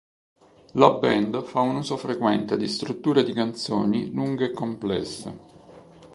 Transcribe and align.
La 0.81 0.89
band 0.93 1.43
fa 1.43 1.59
un 1.59 1.75
uso 1.75 1.95
frequente 1.95 2.57
di 2.57 2.67
strutture 2.67 3.23
di 3.23 3.33
canzoni 3.33 4.09
lunghe 4.11 4.45
e 4.45 4.51
complesse. 4.51 5.37